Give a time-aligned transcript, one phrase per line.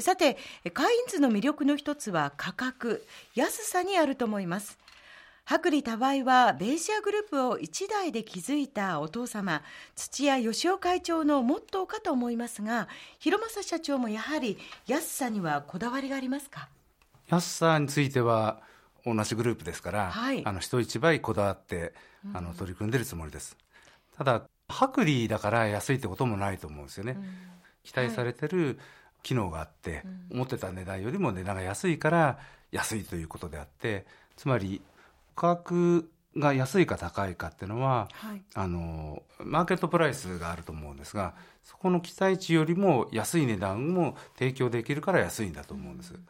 [0.00, 0.36] さて
[0.72, 3.04] カインズの魅力の一つは価格
[3.34, 4.78] 安さにあると思います。
[5.50, 9.62] 薄利多売はベイシアグループを一代で築いたお父様
[9.96, 12.86] 土屋義雄会長のモットーかと思いますが
[13.18, 16.68] 広政社長もやはり安さにはこだわりがありますか？
[17.28, 18.60] 安さについては
[19.06, 21.94] 同じグループですから、はい、あの人一倍こだわって
[22.34, 23.56] あの取り組んでるつもりです、
[24.18, 27.24] ただ薄利だから安いってこともないと思うんですよね、うん、
[27.84, 28.78] 期待されてる
[29.22, 32.38] 機能があって、思ってた値段よりも値段が安いから
[32.72, 34.06] 安いということであって
[34.36, 34.82] つまり
[35.34, 41.34] 価格が安いか高いかっていうのは、はい、あのマーケットプライスがあると思うんですが
[41.64, 46.14] そこの期待値よりも安い値段も提供できるから安いんだと思うんです。
[46.14, 46.26] うん、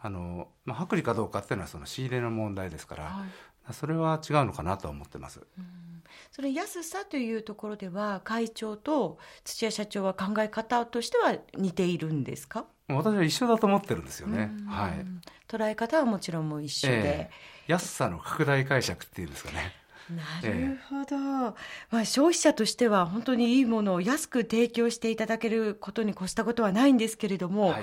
[0.00, 3.24] あのまあ、薄利かどうかっていうのはその仕入れの問題ですから、は
[3.70, 5.40] い、それは違うのかなと思ってます。
[5.58, 5.89] うん
[6.30, 12.66] その安さというところでは会長と土屋社長は考え方としては似ているんですか？
[12.88, 14.50] 私は一緒だと思ってるんですよね。
[14.68, 15.06] はい。
[15.48, 19.72] 捉え方はもちろんも一緒で、えー、安さの拡大解釈っていうんですかね。
[20.08, 21.54] なるほど、えー、
[21.90, 27.82] まあ、消費者としては本当にいいものを安く提供していただけることに越したことはないんですけれども、はい、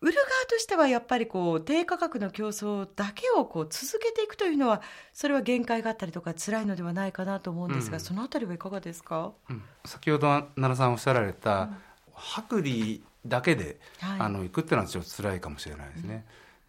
[0.00, 4.80] 売る側としてはやっぱりこう低価格の競争だけをこう続けていくというのは
[5.12, 16.24] それは限界があったりとか辛いのではないかなと思うんですが、うん、そのあたりはいかがですか、うん、先ほど奈良さんおっしゃられた、うん、薄利だけで、はい、あのいくっていうのはちょっと辛いかもしれないですね。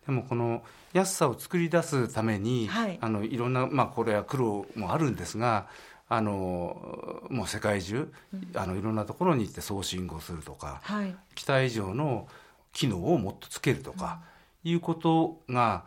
[0.10, 5.68] でもこの安さを作り出すために、はい、あのいろんな、まあ、これは苦労もあるんですが
[6.08, 8.12] あのもう世界中、
[8.56, 12.28] あのいろんなところに行って送信をするとか、はい、期待以上の
[12.74, 14.22] 機能をもっとつけるとか、
[14.66, 15.84] うん、いうことが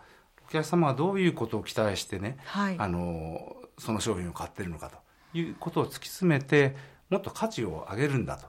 [0.48, 6.76] お客様がどういうことを期待してね、はい、あのその商品を買ってるのかということを突き詰めて
[7.10, 8.46] もっと価値を上げるんだと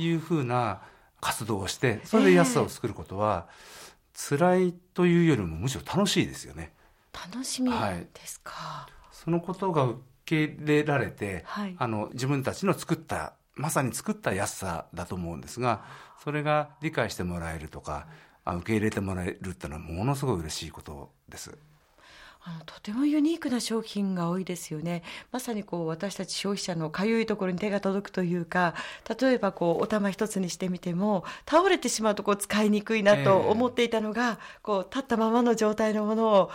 [0.00, 0.82] いうふうな
[1.20, 3.76] 活動をしてそれで安さを作ることは、えー
[4.16, 6.72] 辛いというよりもむしろ楽しいですよね。
[7.12, 15.84] 楽しみですか、はい、そのことが受け入れられて、はい、あの自分たちの作ったまさに作った安さだと思うんですが
[16.22, 18.06] それが理解してもらえるとか
[18.44, 21.56] 受け入れてもらえるっていうのはものすごい嬉しいことです。
[22.48, 25.02] あのとてもユニークな商品が多いですよね。
[25.32, 28.76] まさにこう私たち消費者のかゆいところに手が届くというか、
[29.20, 36.50] 例えばこうお玉一つにしてみても倒れてしまうとこう使いにくいなと思っていたのが、えー、こう立ったままの状態のものを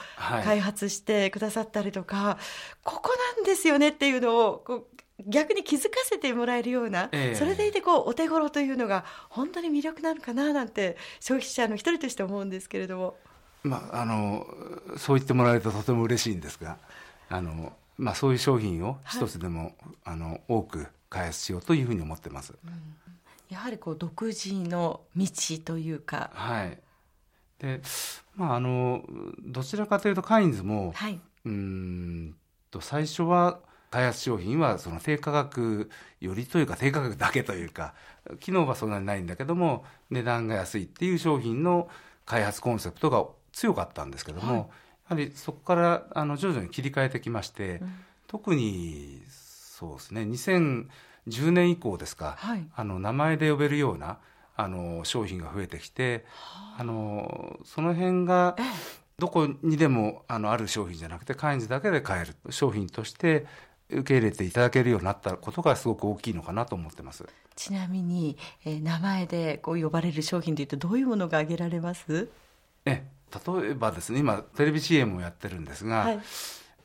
[0.45, 2.43] 開発してくださったりとか、はい、
[2.85, 4.85] ここなんですよねっていうのをこう
[5.27, 13.17] 逆に気づかせてもらえるような、えー、それでいてこうお手頃というのが本当に魅力なのかななんて消費者の一人として思うんですけれども。
[13.63, 14.47] まあ、あの
[14.97, 16.77] そう言ってもらえるととても嬉しいんですが
[17.29, 19.73] あの、まあ、そういう商品を一つでも、はい、
[20.05, 22.53] あの多く開発しようというふうに思ってます。
[22.65, 22.71] うん、
[23.49, 25.27] やはりこう独自の道
[25.63, 26.31] というか。
[26.33, 26.77] はい
[27.59, 27.79] で
[28.35, 29.03] まあ、あの
[29.45, 32.35] どちらかというとカインズも、はい、うん
[32.71, 33.59] と最初は
[33.91, 37.93] 開発商品はその低価格よりというか低価格だけというか
[38.39, 41.89] 機能はそんなにないんだけども値段が安いっていう商品の
[42.25, 44.67] 開発コンセプトが強かったんですけども、はい、や
[45.05, 47.93] はりそこからあの徐々に切り替えてきまして、うん、
[48.27, 54.19] 特にそうですね2010年以降ですか、はい、あの名前で呼べるような
[54.55, 56.25] あの商品が増えてきて、
[56.77, 56.83] あ。
[56.83, 58.55] のその辺が
[59.17, 63.45] どこにでもあのある商品じゃなくてカインズだけで買える商品として
[63.89, 67.27] 受け入れていただけるようになったことがすごく大きいのかなと思ってます。
[67.55, 72.29] ちなみに、えー、名前でこう呼ばれる商品というとどういうものが挙げられます？
[72.85, 76.19] え例えばですね今テレビ CM をやってるんですが、はい、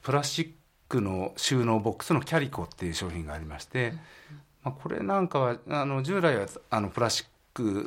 [0.02, 0.50] プラスチッ
[0.88, 3.94] クの収納ボックスのキャリコっていう商品がありまして、
[4.62, 7.26] まあ、これなんかはあの従来はあのプラスチッ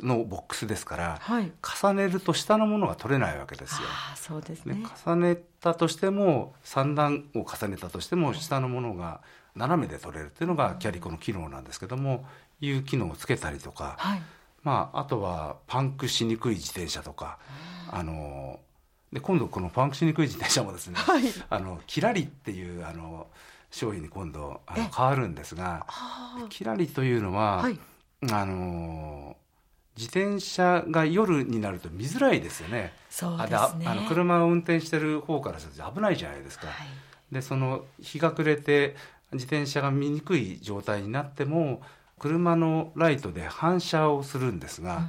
[0.04, 3.88] のボックスですから、はい、重ねると下のものが取れないわけですよ。
[4.12, 4.76] あそうですね。
[5.06, 9.20] 重ねたとしても3段を重ねたとしても下のものが
[9.54, 12.26] 斜めで取れるっていうのがキャリコの機能なんですけども、
[12.60, 14.22] いう機能をつけたりとか、はい、
[14.62, 17.38] まあ、あとはパンクしにくい自転車とか。
[17.92, 18.60] あの
[19.12, 23.26] で今度このパンクしにくい自転車もですね、はい、あのキラリっていうあの
[23.70, 25.86] 商品に今度あの変わるんですが
[26.48, 27.78] キラリというのは、はい、
[28.30, 29.36] あの
[29.96, 32.92] 自転車が夜になると見づらいですよね。
[33.10, 33.86] そうですね。
[33.86, 36.68] あの車を運転してる方からすると危ないじゃないですか。
[36.68, 36.86] はい、
[37.34, 38.96] でその日が暮れて
[39.32, 41.82] 自転車が見にくい状態になっても
[42.18, 45.08] 車のライトで反射をするんですが、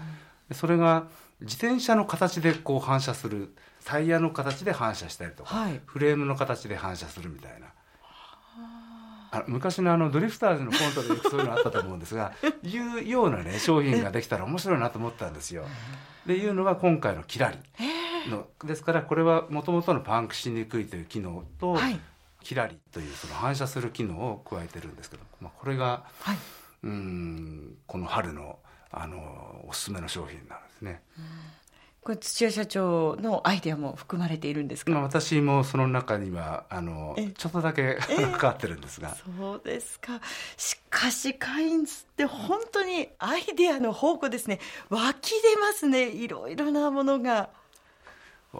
[0.50, 1.08] うん、それが
[1.42, 7.68] 自転車の形でこう反射するタイヤの形で反射したりとか、はい、フレームの形で反射するみたいな。
[9.34, 12.34] あ昔のあのドリフターズのコントでよくそういうのあったと思うんですが
[12.64, 15.64] いうようなね商品ができたら面白いなと思ったんですよ。
[16.26, 17.58] でいうのが今回のキラリ
[18.30, 22.00] のですからこれはもともとのパンクしにくいという機能と、はい、
[22.44, 26.38] キラリというその反射する機能を加えてるんですけど、まあ、これが、はい、
[26.84, 28.60] うんこの春の
[28.92, 31.02] あのおすすめの商品なんですね。
[32.02, 38.00] これ土屋社長のアイデアも含まれているんですか、まあ、私もその中にはあのちょっとだけ
[38.40, 39.16] 関わってるんですが。
[39.16, 40.20] そうですか。
[40.58, 44.60] しかしカインズって本当にアイデアの宝庫ですね。
[44.90, 46.10] 湧き出ますね。
[46.10, 47.50] いろいろなものが。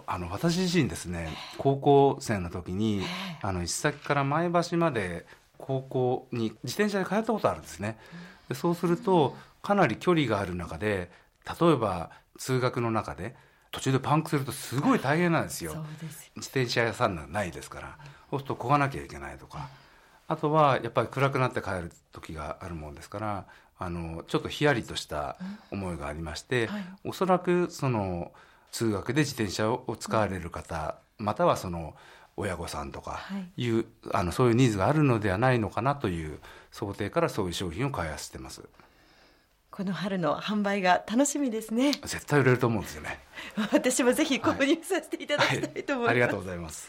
[0.06, 3.02] あの私自身ですね高校生の時に
[3.42, 5.26] あの行先から前橋まで
[5.58, 7.98] 高校に自転車で通ったことあるんですね。
[8.48, 11.10] でそうするとかなり距離がある中で
[11.60, 13.34] 例えば通学の中で
[13.70, 15.84] 途中でパンクするとすごい大変なんですよ。
[16.36, 17.98] 自転車屋さんがないですから
[18.30, 19.68] そうするとこがなきゃいけないとか。
[20.28, 23.46] あとはやっぱり暗くなって帰る時があるもんですから
[23.78, 25.36] あのちょっとヒヤリとした
[25.70, 28.32] 思いがありまして、はい、おそらくその
[28.70, 31.94] 通学で自転車を使われる方、またはその
[32.36, 33.20] 親御さんとか
[33.56, 33.68] い。
[33.68, 36.38] う、はい、あのそういうニーズがあるのではないのかなという
[36.70, 38.62] 想定からそういう商品を開発してます。
[39.72, 41.92] この春の販売が楽しみですね。
[42.04, 43.18] 絶対売れると思うんですよね。
[43.72, 45.96] 私もぜひ購入させていただきたいと思います、はい。
[45.96, 46.88] はい、ありがとうございます。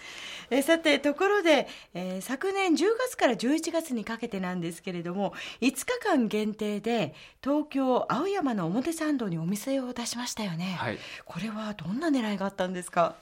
[0.50, 13.16] えさてところで、えー、昨年10月から11月にかけてなんですけれども5日間限定で東京青山の表参道にお店を出しましたよね、はい、これはどんな狙いがあったんですか？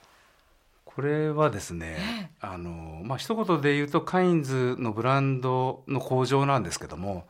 [0.85, 7.27] これはですね、あのまあ一言で言うとカインズのブランドの工場なんですけども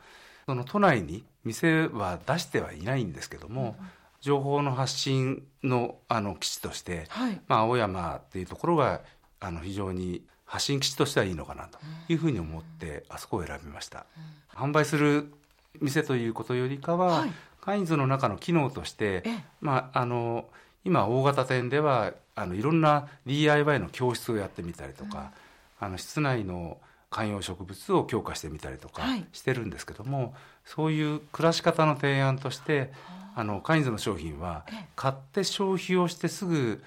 [0.51, 3.87] その都内に店は出してはいないんですけども、うん、
[4.19, 8.99] 情報の発信のあの基地として、はい、まあ、青山っていうところが
[9.39, 14.05] あの非常に発信基地としてはいいのかなというふうに思って、あそこを選びました。
[14.53, 15.31] 販売する
[15.79, 17.31] 店ということよりかは、はい、
[17.61, 19.23] カインズの中の機能として、
[19.61, 20.49] まあ、あの
[20.83, 25.31] 今大型店ではあのいろんな DIY の教室をやってみたりとか、
[25.79, 26.77] うん、あの室内の
[27.11, 29.03] 観葉植物を強化してみたりとか
[29.33, 30.31] してるんですけども、はい、
[30.65, 32.91] そういう暮らし方の提案として
[33.35, 34.65] あのカインズの商品は
[34.95, 36.81] 買って消費をしてすぐ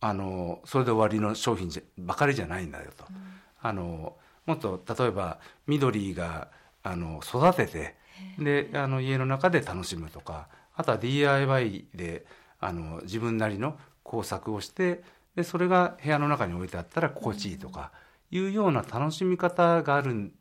[0.00, 3.04] あのそれで終わりの商品ばかりじゃないんだよと。
[3.08, 3.16] うん、
[3.60, 6.48] あのもっと例えば緑が
[6.82, 7.96] あの育てて
[8.38, 12.26] であの家の中で楽しむとかあとは DIY で
[12.60, 15.02] あの自分なりの工作をして
[15.36, 17.92] でそれが部屋の中に置いてあったら心地いいとか。
[18.04, 20.32] うんいうような楽しみ方があるん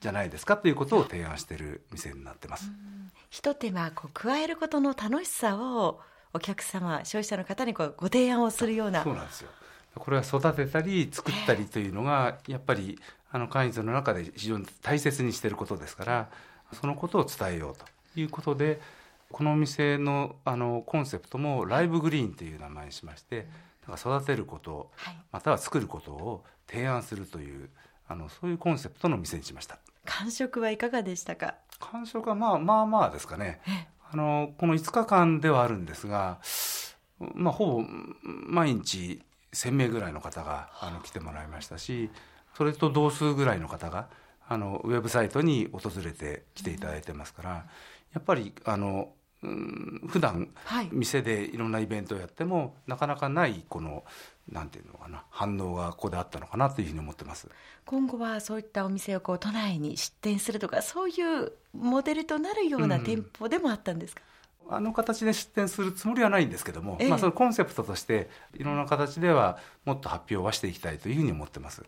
[0.00, 2.70] じゃないですかということを提案している店になってます。
[3.30, 6.00] ひと手間こう加えることの楽しさを
[6.32, 9.02] お客様消費者の方にこうご提案をするような。
[9.02, 9.50] そうなんですよ。
[9.94, 12.98] これは育てたり作ったりというのがやっぱり
[13.30, 16.28] あのカインズの中で非常に大切にしていることですから
[16.72, 18.80] そのことを伝えようということで
[19.30, 23.46] このお店のあのコンセプトもライブグリーンという名前にしまして
[23.86, 24.90] だから育てること、
[25.30, 27.70] または作ることを提案するという
[28.08, 29.78] あのそういうコンセプトの店にしました。
[30.04, 31.54] 感触はいかがでしたか？
[31.80, 33.60] 感触はまあまあまあですかね。
[34.12, 36.38] あのこの5日間ではあるんですが、
[37.34, 37.84] まあ、ほぼ
[38.26, 39.22] 毎日
[39.52, 42.10] 1,000名ぐらいの方があの来てもらいましたし
[42.56, 44.08] それと同数ぐらいの方が
[44.46, 47.50] あのウェブサイトに訪れて来ていただいてますから、
[48.12, 49.08] やっぱりあの
[50.06, 50.48] 普段
[50.92, 54.04] 店でいろんなイベントをやっても、はい、なかなかないこの
[54.50, 57.48] なんていうのかな反応がここであったのかなというふうに思ってます。
[57.86, 64.22] 今後はそういったお店をこう都内に出店するとかそういうモデルとなるような店舗でもあったんですか、
[64.68, 71.82] うん、あの形で出店するつもりはないんですけども、ええ、まあ、そのコンセプトとしていろんな形ではもっと発表はしていきたいというふうに思ってます。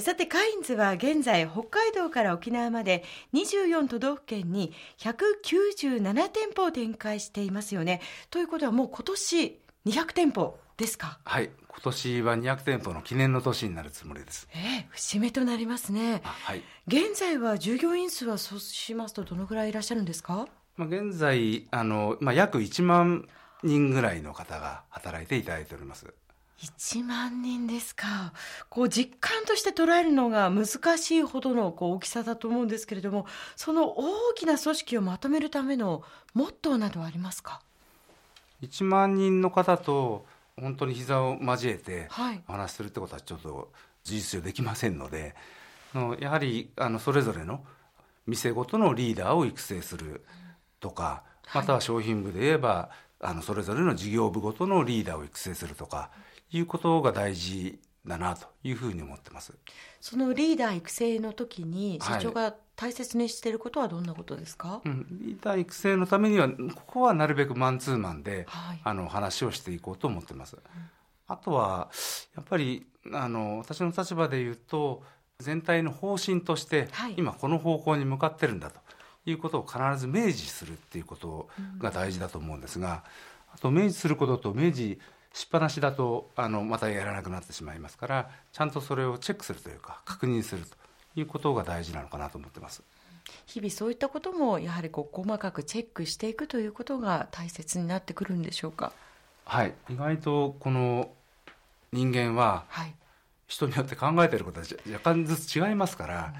[0.00, 3.04] さてカインズは現在北海道から沖縄まで
[3.34, 8.00] 24都道府県に197店舗を展開していますよね。
[8.30, 11.18] ということはもう今年200店舗ですか？
[11.24, 11.50] はい。
[11.68, 14.46] 今年は200店舗の記念の年になるつもりです。
[14.54, 16.20] ええ節目となりますね。
[16.24, 16.62] はい。
[16.86, 20.46] 現在は従業員数はそうしますとどのぐらいいらっしゃるんですか？
[20.76, 23.26] まあ現在あの、まあ、約1万
[23.62, 26.12] 人ぐらいの方が働いていただいております。
[26.60, 28.32] 1万人ですか。
[28.68, 37.60] こう実感として捉えるのが難しいほどのこう大きさだと思うんですけれどもその大きな組織をまとめるためのモットーなどはありますか
[38.62, 40.24] ？1万人の方と
[40.60, 42.08] 本当に膝を交えて
[42.48, 43.72] お話しするってことはちょっと
[44.04, 45.34] 事実上できませんので、
[45.92, 47.64] はい、やはりあのそれぞれの
[48.26, 50.24] 店ごとのリーダーを育成する
[50.80, 52.90] とか、または商品部で言えば
[53.20, 56.10] あのそれぞれの事業部ごとのリーダーを育成するとか
[56.50, 59.54] いうことが大事だなというふうに思ってます。
[60.00, 70.62] そのリーダー育成の時に社長が大切にしていることはどんなことですか、はいうん、リーダー育成のためにはここはなるべくマンツーマンで、はい、あの話をしていこうと思ってます、うん、
[71.28, 71.90] あとは
[72.34, 75.04] やっぱりあの私の立場で言うと
[75.38, 78.80] 全体の方針として、はい、今この方向に向かってるんだと
[79.26, 81.48] いうことを必ず明示するっていうこと
[81.78, 83.04] が大事だと思うんですが、
[83.54, 84.98] あと明示することと明示
[85.32, 90.81] しっぱなしだとあのまたやらなくなってしまいますからちゃんとそれをチェックするというか確認すると
[91.16, 92.82] いうことが大事なのかなと思ってます。
[93.46, 98.92] 日々そういったこともやはりこう細かくチェックしていくということが大切になってくるんでしょうか？
[99.44, 101.10] はい意外とこの
[101.92, 102.64] 人間は
[103.46, 106.34] 人によって考えていることは若干ずつ違いますから、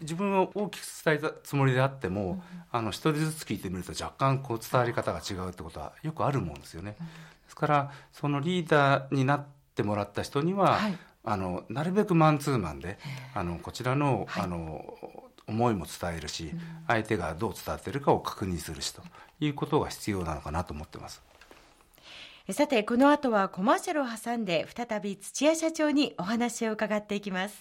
[0.00, 6.96] 自分は大きく伝えたつもりであっても、あの一人ずつ聞いてみると若干こう伝わり方が違うってことはよくあるもんですよね。
[7.00, 7.06] で
[7.48, 12.98] すからそのリーダーになってもらった人には、はい、あのなるべくマンツーマンで
[13.34, 14.84] あのこちらの,、あの
[15.46, 16.52] 思いも伝えるし、
[16.88, 19.02] 相手がどう伝わっているかを確認するしと
[19.40, 21.22] いうことが必要なのかなと思ってます。
[22.50, 27.60] さてこの後はコマーシャルを挟んで再び土屋社長にお話を伺っていきます。